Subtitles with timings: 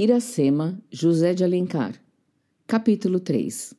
[0.00, 2.00] Iracema, José de Alencar.
[2.68, 3.74] Capítulo 3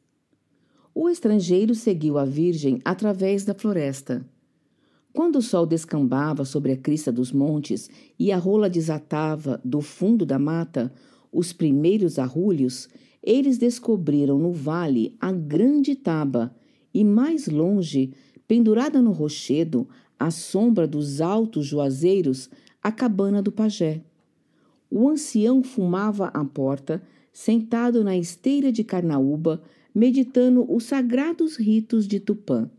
[0.94, 4.30] O estrangeiro seguiu a Virgem através da floresta.
[5.14, 10.26] Quando o sol descambava sobre a crista dos montes e a rola desatava do fundo
[10.26, 10.92] da mata
[11.32, 12.90] os primeiros arrulhos,
[13.24, 16.54] eles descobriram no vale a grande taba
[16.94, 18.12] e, mais longe,
[18.46, 19.88] pendurada no rochedo,
[20.20, 22.50] à sombra dos altos juazeiros,
[22.84, 24.04] a cabana do pajé.
[24.90, 27.02] O ancião fumava à porta,
[27.32, 29.62] sentado na esteira de carnaúba,
[29.94, 32.70] meditando os sagrados ritos de Tupã.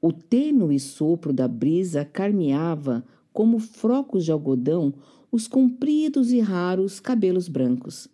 [0.00, 4.92] O tênue sopro da brisa carmeava, como frocos de algodão,
[5.30, 8.08] os compridos e raros cabelos brancos.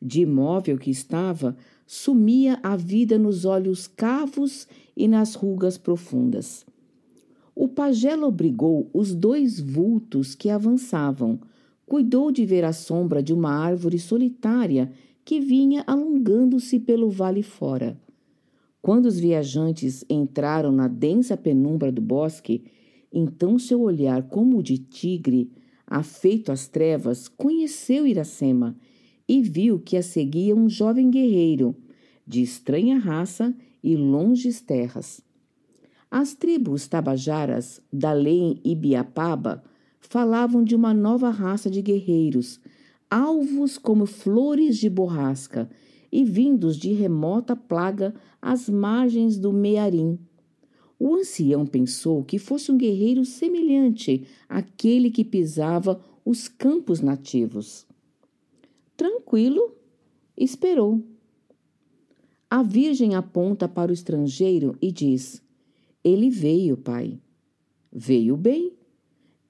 [0.00, 4.66] De imóvel que estava, sumia a vida nos olhos cavos
[4.96, 6.64] e nas rugas profundas.
[7.54, 11.38] O pajé obrigou os dois vultos que avançavam,
[11.92, 14.90] cuidou de ver a sombra de uma árvore solitária
[15.26, 18.00] que vinha alongando-se pelo vale fora.
[18.80, 22.64] Quando os viajantes entraram na densa penumbra do bosque,
[23.12, 25.52] então seu olhar como o de tigre,
[25.86, 28.74] afeito às trevas, conheceu Iracema
[29.28, 31.76] e viu que a seguia um jovem guerreiro,
[32.26, 35.20] de estranha raça e longes terras.
[36.10, 39.62] As tribos tabajaras da lei Ibiapaba
[40.08, 42.60] falavam de uma nova raça de guerreiros,
[43.08, 45.70] alvos como flores de borrasca
[46.10, 50.18] e vindos de remota plaga às margens do Mearim.
[50.98, 57.86] O ancião pensou que fosse um guerreiro semelhante àquele que pisava os campos nativos.
[58.96, 59.74] Tranquilo,
[60.36, 61.02] esperou.
[62.50, 65.42] A Virgem aponta para o estrangeiro e diz:
[66.04, 67.18] Ele veio, pai.
[67.90, 68.72] Veio bem,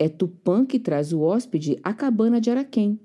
[0.03, 2.99] é Tupã que traz o hóspede à cabana de Araquém.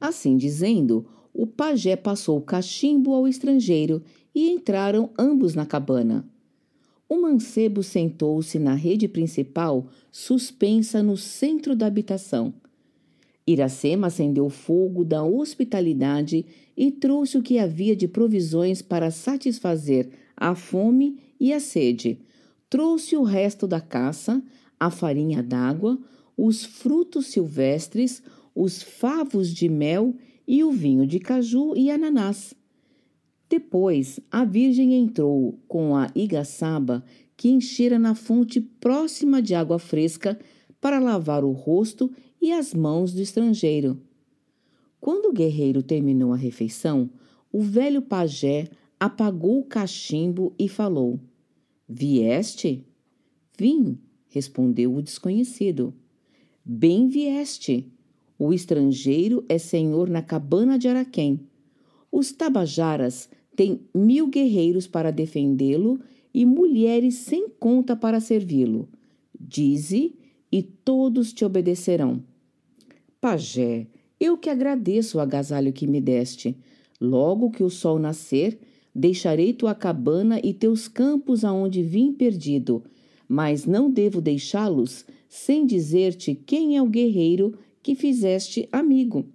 [0.00, 4.02] Assim dizendo, o pajé passou o cachimbo ao estrangeiro
[4.34, 6.28] e entraram ambos na cabana.
[7.08, 12.54] O mancebo sentou-se na rede principal, suspensa no centro da habitação.
[13.46, 20.54] Iracema acendeu fogo da hospitalidade e trouxe o que havia de provisões para satisfazer a
[20.54, 22.18] fome e a sede.
[22.70, 24.42] Trouxe o resto da caça,
[24.84, 25.98] a farinha d'água,
[26.36, 28.22] os frutos silvestres,
[28.54, 30.14] os favos de mel
[30.46, 32.54] e o vinho de caju e ananás.
[33.48, 37.02] Depois, a Virgem entrou com a igaçaba
[37.36, 40.38] que enchera na fonte próxima de água fresca
[40.80, 43.98] para lavar o rosto e as mãos do estrangeiro.
[45.00, 47.08] Quando o guerreiro terminou a refeição,
[47.50, 48.68] o velho pajé
[49.00, 51.18] apagou o cachimbo e falou:
[51.88, 52.86] Vieste?
[53.56, 53.98] Vim,
[54.34, 55.94] respondeu o desconhecido.
[56.64, 57.88] Bem vieste.
[58.36, 61.38] O estrangeiro é senhor na cabana de Araquém.
[62.10, 66.00] Os tabajaras têm mil guerreiros para defendê-lo
[66.34, 68.88] e mulheres sem conta para servi-lo.
[69.38, 70.16] Dize,
[70.50, 72.20] e todos te obedecerão.
[73.20, 73.86] Pajé,
[74.18, 76.56] eu que agradeço o agasalho que me deste.
[77.00, 78.58] Logo que o sol nascer,
[78.92, 82.82] deixarei tua cabana e teus campos aonde vim perdido,
[83.34, 89.26] mas não devo deixá-los sem dizer-te quem é o guerreiro que fizeste amigo.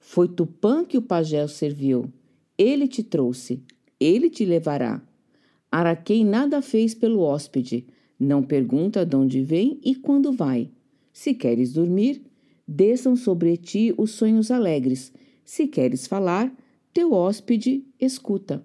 [0.00, 2.10] Foi Tupã que o pajé serviu.
[2.56, 3.62] Ele te trouxe,
[4.00, 5.06] ele te levará.
[5.70, 7.86] Araquém nada fez pelo hóspede,
[8.18, 10.70] não pergunta de onde vem e quando vai.
[11.12, 12.22] Se queres dormir,
[12.66, 15.12] desçam sobre ti os sonhos alegres.
[15.44, 16.50] Se queres falar,
[16.94, 18.64] teu hóspede escuta.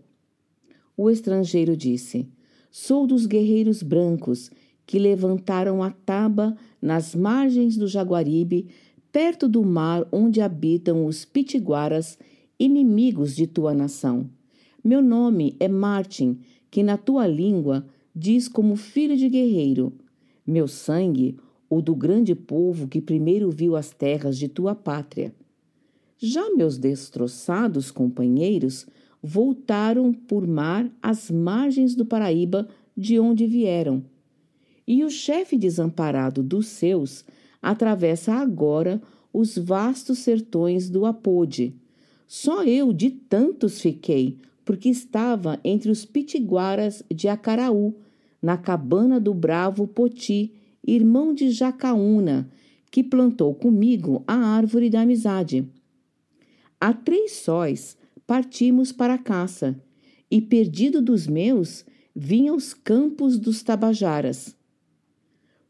[0.96, 2.30] O estrangeiro disse:
[2.72, 4.50] Sou dos guerreiros brancos
[4.86, 8.68] que levantaram a taba nas margens do Jaguaribe,
[9.12, 12.18] perto do mar onde habitam os pitiguaras,
[12.58, 14.30] inimigos de tua nação.
[14.82, 16.40] Meu nome é Martin,
[16.72, 19.92] que na tua língua diz como filho de guerreiro.
[20.48, 21.38] Meu sangue,
[21.70, 25.36] o do grande povo que primeiro viu as terras de tua pátria.
[26.18, 28.88] Já meus destroçados companheiros
[29.22, 34.04] voltaram por mar às margens do Paraíba, de onde vieram.
[34.88, 37.24] E o chefe desamparado dos seus
[37.62, 39.02] atravessa agora
[39.32, 41.76] os vastos sertões do Apode.
[42.28, 47.96] Só eu de tantos fiquei, porque estava entre os pitiguaras de Acaraú,
[48.42, 50.54] na cabana do bravo Poti,
[50.86, 52.50] irmão de Jacaúna,
[52.90, 55.66] que plantou comigo a árvore da amizade.
[56.80, 57.96] Há três sóis
[58.26, 59.80] partimos para a caça,
[60.30, 61.86] e perdido dos meus,
[62.16, 64.56] vim aos campos dos Tabajaras.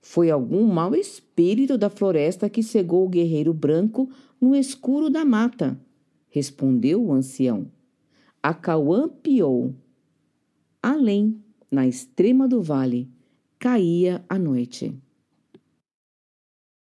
[0.01, 4.09] Foi algum mau espírito da floresta que cegou o guerreiro branco
[4.39, 5.79] no escuro da mata,
[6.29, 7.67] respondeu o ancião.
[8.41, 9.75] A Cauã piou.
[10.81, 11.39] Além,
[11.69, 13.07] na extrema do vale,
[13.59, 14.95] caía a noite.